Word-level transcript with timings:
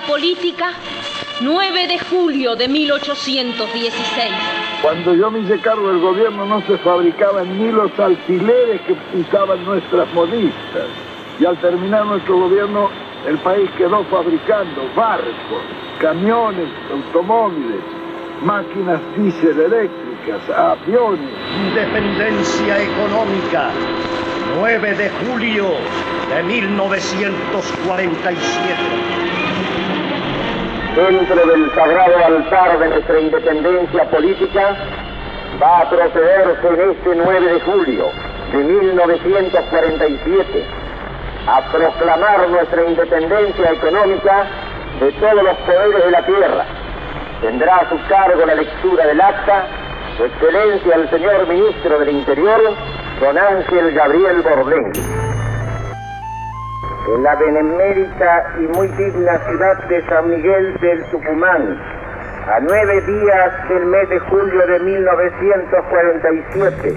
Política, 0.00 0.72
9 1.40 1.86
de 1.86 1.98
julio 1.98 2.56
de 2.56 2.66
1816. 2.66 4.32
Cuando 4.80 5.14
yo 5.14 5.30
me 5.30 5.40
hice 5.40 5.60
cargo 5.60 5.88
del 5.88 6.00
gobierno 6.00 6.46
no 6.46 6.62
se 6.62 6.78
fabricaban 6.78 7.58
ni 7.58 7.70
los 7.70 7.90
alfileres 7.98 8.80
que 8.82 8.96
usaban 9.18 9.62
nuestras 9.64 10.10
modistas. 10.14 10.86
Y 11.38 11.44
al 11.44 11.60
terminar 11.60 12.06
nuestro 12.06 12.38
gobierno, 12.38 12.88
el 13.26 13.36
país 13.38 13.70
quedó 13.76 14.02
fabricando 14.04 14.88
barcos, 14.96 15.62
camiones, 16.00 16.68
automóviles, 16.90 17.80
máquinas 18.42 19.00
diésel 19.16 19.60
eléctricas, 19.60 20.48
aviones. 20.56 21.30
Independencia 21.68 22.82
económica, 22.82 23.70
9 24.58 24.94
de 24.94 25.10
julio 25.10 25.66
de 26.34 26.42
1947. 26.44 29.31
Dentro 30.96 31.46
del 31.46 31.70
sagrado 31.74 32.24
altar 32.26 32.78
de 32.78 32.88
nuestra 32.88 33.18
independencia 33.18 34.04
política 34.10 34.76
va 35.60 35.80
a 35.80 35.88
procederse 35.88 36.68
en 36.68 36.90
este 36.90 37.14
9 37.14 37.52
de 37.54 37.60
julio 37.60 38.10
de 38.52 38.58
1947 38.58 40.64
a 41.46 41.62
proclamar 41.72 42.46
nuestra 42.50 42.84
independencia 42.84 43.72
económica 43.72 44.44
de 45.00 45.10
todos 45.12 45.42
los 45.42 45.56
poderes 45.58 46.04
de 46.04 46.10
la 46.10 46.26
tierra. 46.26 46.64
Tendrá 47.40 47.76
a 47.76 47.88
su 47.88 47.98
cargo 48.08 48.44
la 48.44 48.54
lectura 48.54 49.06
del 49.06 49.20
acta 49.20 49.66
su 50.16 50.24
excelencia 50.24 50.94
el 50.94 51.08
señor 51.08 51.48
ministro 51.48 51.98
del 51.98 52.10
Interior, 52.10 52.60
don 53.20 53.38
Ángel 53.38 53.94
Gabriel 53.94 54.42
Bordén. 54.42 54.92
En 57.08 57.22
la 57.24 57.34
benemérita 57.34 58.44
y 58.58 58.60
muy 58.76 58.86
digna 58.88 59.38
ciudad 59.48 59.76
de 59.88 60.06
San 60.06 60.28
Miguel 60.30 60.78
del 60.80 61.02
Tucumán, 61.06 61.76
a 62.46 62.60
nueve 62.60 63.00
días 63.00 63.68
del 63.68 63.86
mes 63.86 64.08
de 64.08 64.20
julio 64.20 64.64
de 64.68 64.78
1947, 64.78 66.94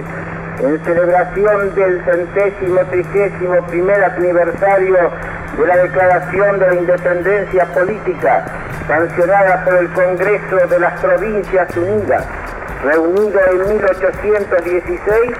en 0.59 0.85
celebración 0.85 1.73
del 1.73 2.05
centésimo 2.05 2.81
trigésimo 2.91 3.65
primer 3.65 4.03
aniversario 4.03 5.09
de 5.57 5.65
la 5.65 5.77
Declaración 5.77 6.59
de 6.59 6.67
la 6.67 6.75
Independencia 6.75 7.65
Política, 7.73 8.45
sancionada 8.87 9.65
por 9.65 9.73
el 9.73 9.89
Congreso 9.89 10.67
de 10.69 10.79
las 10.79 11.01
Provincias 11.01 11.75
Unidas, 11.75 12.27
reunido 12.83 13.39
en 13.51 13.69
1816, 13.69 15.35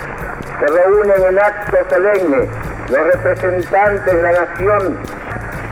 se 0.60 0.66
reúnen 0.66 1.24
en 1.30 1.38
acto 1.38 1.78
solemne 1.88 2.50
los 2.90 3.08
representantes 3.14 4.06
de 4.06 4.22
la 4.22 4.32
nación 4.32 4.98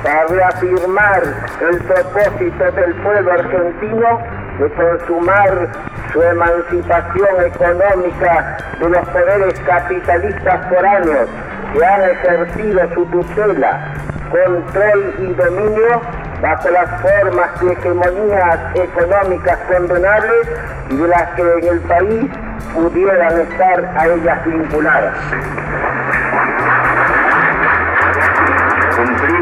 para 0.04 0.26
reafirmar 0.28 1.24
el 1.62 1.78
propósito 1.84 2.72
del 2.72 2.94
pueblo 2.96 3.32
argentino 3.32 4.20
de 4.60 4.70
consumar 4.72 5.68
su 6.12 6.22
emancipación 6.22 7.46
económica 7.46 8.58
de 8.80 8.90
los 8.90 9.08
poderes 9.10 9.60
capitalistas 9.62 10.68
foráneos 10.70 11.30
que 11.74 11.86
han 11.86 12.02
ejercido 12.04 12.94
su 12.94 13.06
tutela, 13.06 13.94
control 14.30 15.16
y 15.20 15.34
dominio 15.34 16.02
bajo 16.42 16.70
las 16.70 16.90
formas 17.02 17.62
de 17.62 17.72
hegemonías 17.74 18.60
económicas 18.76 19.58
condenables 19.72 20.50
y 20.90 20.98
de 20.98 21.08
las 21.08 21.30
que 21.36 21.42
en 21.42 21.68
el 21.68 21.80
país 21.82 22.32
pudieran 22.74 23.40
estar 23.40 23.94
a 23.98 24.08
ellas 24.08 24.46
vinculadas. 24.46 25.18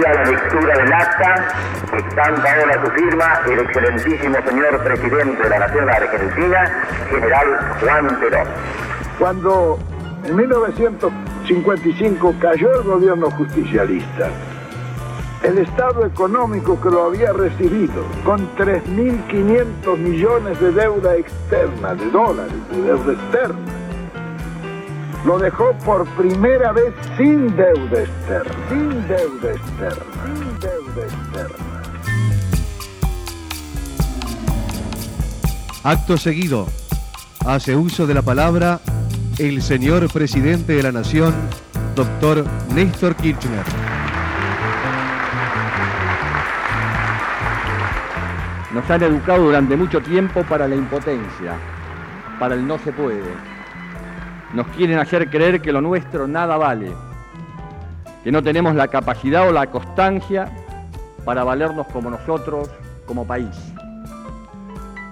Cumplida 0.01 0.13
la 0.13 0.31
lectura 0.31 0.77
del 0.77 0.93
acta, 0.93 1.47
estando 1.95 2.47
ahora 2.47 2.81
su 2.83 2.91
firma 2.91 3.39
el 3.45 3.59
excelentísimo 3.59 4.37
señor 4.47 4.83
presidente 4.83 5.43
de 5.43 5.49
la 5.49 5.59
Nación 5.59 5.89
Argentina, 5.89 6.83
general 7.09 7.59
Juan 7.81 8.19
Perón. 8.19 8.47
Cuando 9.19 9.79
en 10.25 10.35
1955 10.35 12.35
cayó 12.41 12.81
el 12.81 12.83
gobierno 12.83 13.29
justicialista, 13.31 14.29
el 15.43 15.57
Estado 15.59 16.05
económico 16.05 16.79
que 16.81 16.89
lo 16.89 17.05
había 17.05 17.31
recibido 17.33 18.03
con 18.23 18.49
3.500 18.55 19.97
millones 19.97 20.59
de 20.59 20.71
deuda 20.71 21.15
externa, 21.15 21.93
de 21.93 22.09
dólares, 22.09 22.53
de 22.71 22.81
deuda 22.81 23.13
externa, 23.13 23.80
lo 25.25 25.37
dejó 25.37 25.73
por 25.85 26.05
primera 26.15 26.71
vez 26.71 26.93
sin 27.17 27.55
deuda 27.55 28.01
externa, 28.01 28.53
sin 28.69 29.07
deuda 29.07 29.51
externa, 29.51 30.05
sin 30.25 30.59
deuda 30.59 31.03
externa. 31.03 31.71
Acto 35.83 36.17
seguido, 36.17 36.67
hace 37.45 37.75
uso 37.75 38.07
de 38.07 38.13
la 38.13 38.21
palabra 38.21 38.79
el 39.37 39.61
señor 39.61 40.11
presidente 40.11 40.73
de 40.73 40.83
la 40.83 40.91
Nación, 40.91 41.33
doctor 41.95 42.45
Néstor 42.73 43.15
Kirchner. 43.15 43.65
Nos 48.73 48.89
han 48.89 49.03
educado 49.03 49.43
durante 49.43 49.75
mucho 49.75 50.01
tiempo 50.01 50.43
para 50.43 50.67
la 50.67 50.75
impotencia, 50.75 51.55
para 52.39 52.55
el 52.55 52.65
no 52.65 52.79
se 52.79 52.91
puede. 52.91 53.50
Nos 54.53 54.67
quieren 54.67 54.99
hacer 54.99 55.29
creer 55.29 55.61
que 55.61 55.71
lo 55.71 55.79
nuestro 55.79 56.27
nada 56.27 56.57
vale, 56.57 56.91
que 58.23 58.31
no 58.31 58.43
tenemos 58.43 58.75
la 58.75 58.89
capacidad 58.89 59.47
o 59.47 59.51
la 59.51 59.67
constancia 59.67 60.51
para 61.23 61.43
valernos 61.43 61.87
como 61.87 62.09
nosotros, 62.09 62.69
como 63.05 63.25
país. 63.25 63.73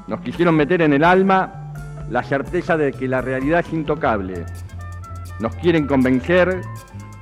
Nos 0.08 0.20
quisieron 0.22 0.56
meter 0.56 0.82
en 0.82 0.94
el 0.94 1.04
alma 1.04 1.72
la 2.10 2.24
certeza 2.24 2.76
de 2.76 2.92
que 2.92 3.08
la 3.08 3.22
realidad 3.22 3.62
es 3.62 3.72
intocable. 3.72 4.46
Nos 5.40 5.56
quieren 5.56 5.88
convencer 5.88 6.62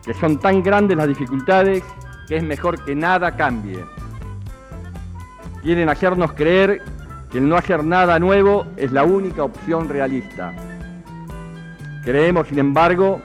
que 0.04 0.14
son 0.14 0.40
tan 0.40 0.64
grandes 0.64 0.98
las 0.98 1.08
dificultades 1.08 1.84
que 2.28 2.38
es 2.38 2.44
mejor 2.44 2.84
que 2.84 2.96
nada 2.96 3.36
cambie. 3.36 3.84
Quieren 5.62 5.90
hacernos 5.90 6.34
creer 6.34 6.82
que 7.30 7.38
el 7.38 7.48
no 7.48 7.58
hacer 7.58 7.84
nada 7.84 8.18
nuevo 8.20 8.66
es 8.78 8.92
la 8.92 9.04
única 9.04 9.44
opción 9.44 9.90
realista. 9.90 10.54
Creemos, 12.08 12.48
sin 12.48 12.58
embargo, 12.58 13.20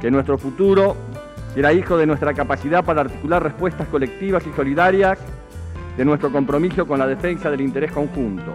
que 0.00 0.10
nuestro 0.10 0.38
futuro 0.38 0.96
será 1.52 1.74
hijo 1.74 1.98
de 1.98 2.06
nuestra 2.06 2.32
capacidad 2.32 2.82
para 2.82 3.02
articular 3.02 3.42
respuestas 3.42 3.86
colectivas 3.88 4.42
y 4.46 4.56
solidarias, 4.56 5.18
de 5.94 6.02
nuestro 6.06 6.32
compromiso 6.32 6.86
con 6.86 6.98
la 6.98 7.06
defensa 7.06 7.50
del 7.50 7.60
interés 7.60 7.92
conjunto, 7.92 8.54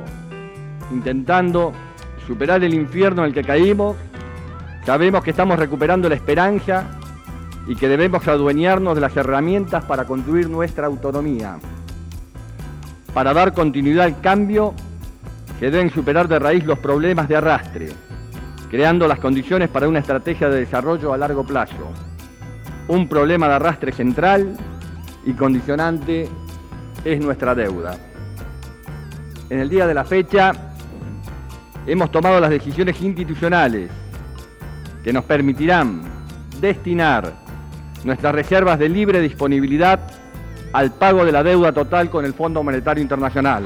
intentando 0.92 1.72
superar 2.26 2.64
el 2.64 2.74
infierno 2.74 3.22
en 3.22 3.28
el 3.28 3.34
que 3.36 3.44
caímos, 3.44 3.96
sabemos 4.88 5.24
que 5.24 5.30
estamos 5.30 5.60
recuperando 5.60 6.10
la 6.10 6.16
esperanza 6.16 6.86
y 7.68 7.76
que 7.76 7.88
debemos 7.88 8.28
adueñarnos 8.28 8.96
de 8.96 9.02
las 9.02 9.16
herramientas 9.16 9.86
para 9.86 10.06
construir 10.06 10.50
nuestra 10.50 10.88
autonomía. 10.88 11.60
Para 13.14 13.36
dar 13.36 13.54
continuidad 13.54 14.06
al 14.06 14.20
cambio 14.20 14.74
que 15.60 15.70
deben 15.70 15.92
superar 15.92 16.28
de 16.28 16.40
raíz 16.40 16.66
los 16.66 16.80
problemas 16.80 17.30
de 17.30 17.36
arrastre, 17.36 17.90
creando 18.72 19.06
las 19.06 19.20
condiciones 19.20 19.68
para 19.68 19.90
una 19.90 20.00
estrategia 20.00 20.48
de 20.48 20.62
desarrollo 20.62 21.12
a 21.12 21.18
largo 21.18 21.44
plazo. 21.44 21.92
Un 22.88 23.10
problema 23.10 23.50
de 23.50 23.56
arrastre 23.56 23.92
central 23.92 24.56
y 25.26 25.34
condicionante 25.34 26.30
es 27.04 27.20
nuestra 27.20 27.54
deuda. 27.54 27.98
En 29.50 29.60
el 29.60 29.70
día 29.70 29.86
de 29.86 29.94
la 29.94 30.06
fecha 30.06 30.54
hemos 31.86 32.12
tomado 32.12 32.40
las 32.40 32.50
decisiones 32.50 33.02
institucionales 33.02 33.92
que 35.04 35.12
nos 35.12 35.26
permitirán 35.26 36.04
destinar 36.62 37.34
nuestras 38.06 38.34
reservas 38.34 38.80
de 38.80 38.88
libre 38.88 39.20
disponibilidad 39.20 40.00
al 40.72 40.94
pago 40.94 41.26
de 41.26 41.34
la 41.34 41.44
deuda 41.44 41.74
total 41.74 42.10
con 42.10 42.24
el 42.24 42.34
Fondo 42.34 42.64
Monetario 42.64 43.02
Internacional. 43.02 43.66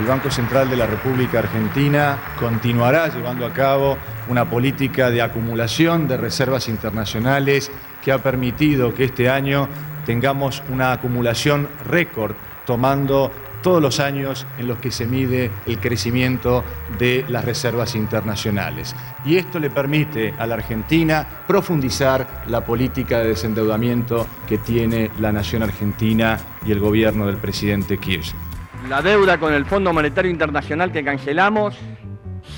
El 0.00 0.06
Banco 0.06 0.30
Central 0.30 0.70
de 0.70 0.76
la 0.76 0.86
República 0.86 1.40
Argentina 1.40 2.16
continuará 2.38 3.08
llevando 3.08 3.44
a 3.44 3.52
cabo 3.52 3.98
una 4.30 4.48
política 4.48 5.10
de 5.10 5.20
acumulación 5.20 6.08
de 6.08 6.16
reservas 6.16 6.70
internacionales 6.70 7.70
que 8.02 8.10
ha 8.10 8.16
permitido 8.16 8.94
que 8.94 9.04
este 9.04 9.28
año 9.28 9.68
tengamos 10.06 10.62
una 10.70 10.92
acumulación 10.92 11.68
récord, 11.86 12.34
tomando 12.64 13.30
todos 13.62 13.82
los 13.82 14.00
años 14.00 14.46
en 14.58 14.68
los 14.68 14.78
que 14.78 14.90
se 14.90 15.06
mide 15.06 15.50
el 15.66 15.78
crecimiento 15.78 16.64
de 16.98 17.26
las 17.28 17.44
reservas 17.44 17.94
internacionales. 17.94 18.96
Y 19.26 19.36
esto 19.36 19.60
le 19.60 19.68
permite 19.68 20.32
a 20.38 20.46
la 20.46 20.54
Argentina 20.54 21.44
profundizar 21.46 22.44
la 22.46 22.64
política 22.64 23.18
de 23.18 23.28
desendeudamiento 23.28 24.26
que 24.48 24.56
tiene 24.56 25.10
la 25.20 25.30
nación 25.30 25.62
argentina 25.62 26.38
y 26.64 26.72
el 26.72 26.80
gobierno 26.80 27.26
del 27.26 27.36
presidente 27.36 27.98
Kirchner. 27.98 28.59
La 28.90 29.02
deuda 29.02 29.38
con 29.38 29.54
el 29.54 29.66
Fondo 29.66 29.92
Monetario 29.92 30.32
Internacional 30.32 30.90
que 30.90 31.04
cancelamos, 31.04 31.78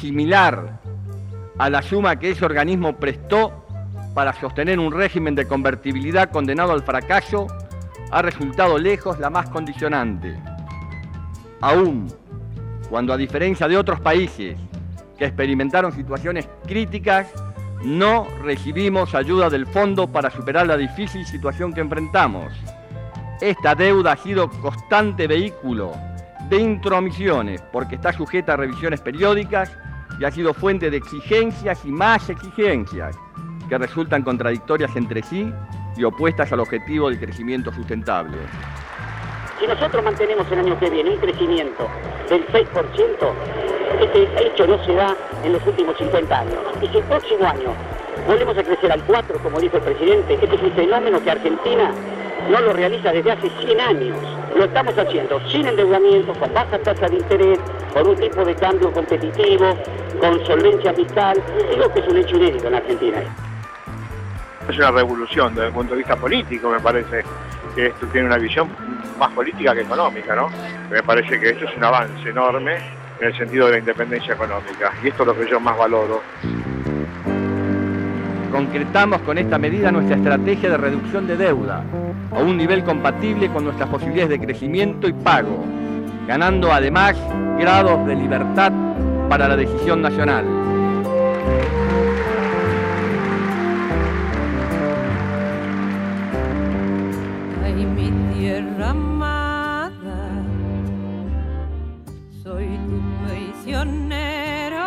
similar 0.00 0.80
a 1.58 1.68
la 1.68 1.82
suma 1.82 2.16
que 2.16 2.30
ese 2.30 2.46
organismo 2.46 2.96
prestó 2.96 3.66
para 4.14 4.32
sostener 4.32 4.78
un 4.78 4.92
régimen 4.92 5.34
de 5.34 5.46
convertibilidad 5.46 6.30
condenado 6.30 6.72
al 6.72 6.82
fracaso 6.84 7.48
ha 8.10 8.22
resultado 8.22 8.78
lejos 8.78 9.20
la 9.20 9.28
más 9.28 9.50
condicionante. 9.50 10.34
Aún 11.60 12.10
cuando 12.88 13.12
a 13.12 13.18
diferencia 13.18 13.68
de 13.68 13.76
otros 13.76 14.00
países 14.00 14.56
que 15.18 15.26
experimentaron 15.26 15.92
situaciones 15.92 16.48
críticas, 16.66 17.30
no 17.84 18.26
recibimos 18.42 19.14
ayuda 19.14 19.50
del 19.50 19.66
fondo 19.66 20.10
para 20.10 20.30
superar 20.30 20.66
la 20.66 20.78
difícil 20.78 21.26
situación 21.26 21.74
que 21.74 21.82
enfrentamos. 21.82 22.54
Esta 23.42 23.74
deuda 23.74 24.12
ha 24.12 24.16
sido 24.16 24.48
constante 24.48 25.26
vehículo 25.26 25.92
de 26.52 26.58
intromisiones 26.58 27.62
porque 27.72 27.94
está 27.94 28.12
sujeta 28.12 28.52
a 28.52 28.56
revisiones 28.58 29.00
periódicas 29.00 29.74
y 30.20 30.24
ha 30.26 30.30
sido 30.30 30.52
fuente 30.52 30.90
de 30.90 30.98
exigencias 30.98 31.82
y 31.86 31.88
más 31.90 32.28
exigencias 32.28 33.16
que 33.70 33.78
resultan 33.78 34.22
contradictorias 34.22 34.94
entre 34.94 35.22
sí 35.22 35.50
y 35.96 36.04
opuestas 36.04 36.52
al 36.52 36.60
objetivo 36.60 37.08
del 37.08 37.18
crecimiento 37.18 37.72
sustentable. 37.72 38.36
Si 39.58 39.66
nosotros 39.66 40.04
mantenemos 40.04 40.46
el 40.52 40.58
año 40.58 40.78
que 40.78 40.90
viene 40.90 41.12
un 41.12 41.20
crecimiento 41.20 41.88
del 42.28 42.46
6%, 42.48 42.66
este 44.02 44.46
hecho 44.46 44.66
no 44.66 44.84
se 44.84 44.92
da 44.92 45.16
en 45.44 45.54
los 45.54 45.66
últimos 45.66 45.96
50 45.96 46.38
años. 46.38 46.58
Y 46.82 46.86
si 46.88 46.98
el 46.98 47.04
próximo 47.04 47.46
año 47.46 47.72
volvemos 48.26 48.58
a 48.58 48.62
crecer 48.62 48.92
al 48.92 49.02
4, 49.04 49.38
como 49.38 49.58
dijo 49.58 49.78
el 49.78 49.84
presidente, 49.84 50.34
este 50.34 50.54
es 50.54 50.62
un 50.62 50.72
fenómeno 50.72 51.18
que 51.24 51.30
Argentina 51.30 51.94
no 52.50 52.60
lo 52.60 52.72
realiza 52.72 53.12
desde 53.12 53.32
hace 53.32 53.50
100 53.64 53.80
años. 53.80 54.16
Lo 54.56 54.64
estamos 54.64 54.96
haciendo 54.98 55.40
sin 55.48 55.66
endeudamiento, 55.66 56.34
con 56.34 56.52
baja 56.52 56.78
tasa 56.78 57.08
de 57.08 57.16
interés, 57.16 57.58
con 57.92 58.06
un 58.06 58.16
tipo 58.16 58.44
de 58.44 58.54
cambio 58.54 58.92
competitivo, 58.92 59.76
con 60.20 60.44
solvencia 60.46 60.92
fiscal. 60.92 61.42
Digo 61.70 61.92
que 61.92 62.00
es 62.00 62.08
un 62.08 62.16
hecho 62.18 62.36
inédito 62.36 62.68
en 62.68 62.74
Argentina. 62.74 63.18
Es 64.68 64.76
una 64.76 64.90
revolución 64.90 65.54
desde 65.54 65.68
el 65.68 65.72
punto 65.72 65.92
de 65.92 65.98
vista 65.98 66.16
político, 66.16 66.70
me 66.70 66.80
parece 66.80 67.24
que 67.74 67.86
esto 67.86 68.06
tiene 68.06 68.26
una 68.26 68.38
visión 68.38 68.68
más 69.18 69.30
política 69.32 69.74
que 69.74 69.80
económica, 69.80 70.36
¿no? 70.36 70.48
Me 70.90 71.02
parece 71.02 71.40
que 71.40 71.50
esto 71.50 71.64
es 71.64 71.76
un 71.76 71.84
avance 71.84 72.28
enorme 72.28 72.76
en 73.20 73.26
el 73.26 73.36
sentido 73.36 73.66
de 73.66 73.72
la 73.72 73.78
independencia 73.78 74.34
económica 74.34 74.92
y 75.02 75.08
esto 75.08 75.22
es 75.22 75.26
lo 75.26 75.36
que 75.36 75.48
yo 75.48 75.58
más 75.58 75.76
valoro. 75.76 76.22
Concretamos 78.52 79.22
con 79.22 79.38
esta 79.38 79.58
medida 79.58 79.90
nuestra 79.90 80.16
estrategia 80.16 80.70
de 80.70 80.76
reducción 80.76 81.26
de 81.26 81.36
deuda 81.36 81.82
a 82.34 82.40
un 82.40 82.56
nivel 82.56 82.84
compatible 82.84 83.48
con 83.48 83.64
nuestras 83.64 83.88
posibilidades 83.88 84.30
de 84.30 84.46
crecimiento 84.46 85.08
y 85.08 85.12
pago, 85.12 85.64
ganando 86.26 86.72
además 86.72 87.16
grados 87.58 88.06
de 88.06 88.16
libertad 88.16 88.72
para 89.28 89.48
la 89.48 89.56
decisión 89.56 90.02
nacional. 90.02 90.62
tierra 98.42 98.90
amada, 98.90 100.44
soy 102.42 102.66
tu 102.88 102.98
prisionero, 103.24 104.82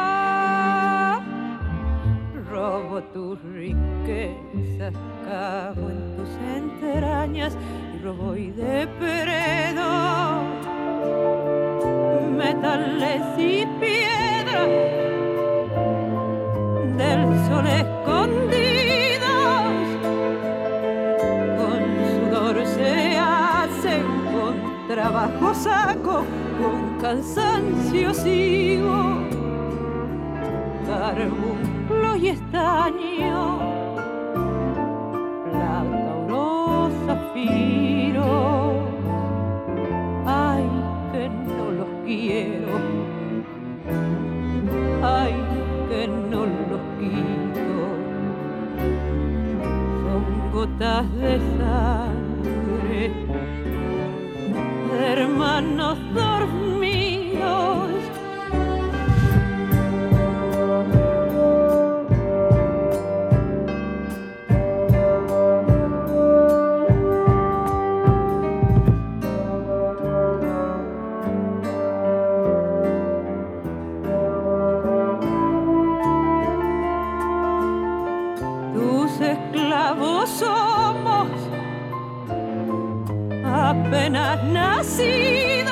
robo 2.51 3.01
tus 3.13 3.42
riquezas, 3.44 4.94
cago 5.25 6.05
tus 6.25 6.36
entrañas 6.57 7.57
y 7.94 8.04
robo 8.04 8.36
y 8.36 8.51
depredo 8.51 9.86
metales 12.38 13.22
y 13.38 13.66
piedras 13.80 14.68
del 16.98 17.48
sol 17.48 17.68
escondido. 17.68 18.56
trabajo 24.88 25.54
saco, 25.54 26.24
con 26.60 27.00
cansancio 27.00 28.13
sigo, 28.13 29.18
carbunclo 30.88 32.16
y 32.16 32.30
estaño, 32.30 33.75
gotas 50.77 51.06
de 51.16 51.39
sangre 51.57 53.12
hermanos. 54.98 56.25
Apenas 83.83 84.44
nacidos, 84.45 85.72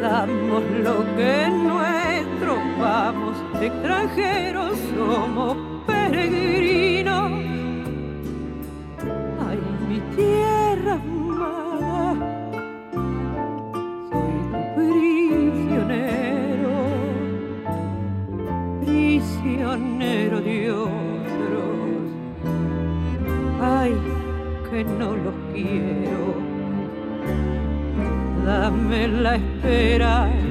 damos 0.00 0.62
lo 0.82 1.04
que 1.16 1.44
es 1.44 1.52
nuestro, 1.52 2.56
vamos 2.78 3.36
extranjeros, 3.60 4.78
somos 4.96 5.56
peregrinos. 5.86 7.32
Ay, 9.48 9.58
mi 9.88 10.00
tierra 10.16 10.94
amada, 10.94 12.14
soy 14.10 14.38
tu 14.52 14.60
prisionero, 14.76 16.74
prisionero 18.80 20.40
de 20.40 20.72
otros. 20.72 20.92
Ay, 23.60 23.94
que 24.70 24.84
no 24.84 25.14
los 25.14 25.34
quiero. 25.52 26.34
Dame 28.44 29.08
la 29.08 29.36
esperanza 29.36 30.41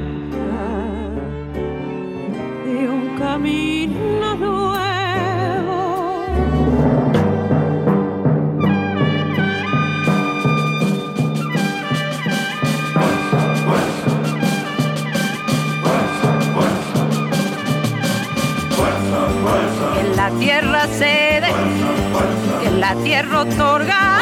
otorga, 23.42 24.22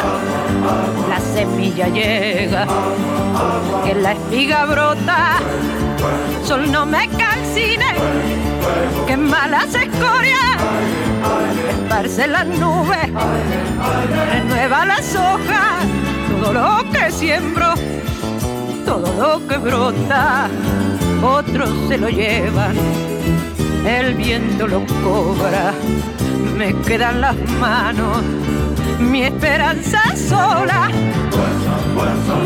la 1.08 1.20
semilla 1.20 1.88
llega, 1.88 2.66
que 3.84 3.94
la 3.94 4.12
espiga 4.12 4.64
brota, 4.64 5.38
sol 6.44 6.70
no 6.70 6.86
me 6.86 7.08
calcine, 7.08 7.94
que 9.06 9.16
malas 9.16 9.74
escorias, 9.74 10.56
esparce 11.68 12.26
las 12.28 12.46
nubes, 12.46 13.10
renueva 14.32 14.86
las 14.86 15.14
hojas, 15.14 15.84
todo 16.30 16.52
lo 16.52 16.90
que 16.90 17.10
siembro, 17.10 17.74
todo 18.86 19.12
lo 19.18 19.46
que 19.46 19.58
brota, 19.58 20.48
otros 21.22 21.70
se 21.88 21.98
lo 21.98 22.08
llevan. 22.08 22.74
El 23.86 24.14
viento 24.14 24.68
lo 24.68 24.84
cobra, 25.02 25.72
me 26.56 26.74
quedan 26.82 27.22
las 27.22 27.36
manos, 27.58 28.18
mi 29.00 29.22
esperanza 29.24 30.00
sola. 30.16 30.88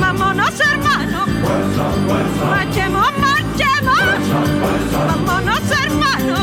Vámonos 0.00 0.60
hermano, 0.60 1.26
marchemos, 2.50 3.12
marchemos, 3.18 4.00
vámonos 5.06 5.70
hermano. 5.70 6.33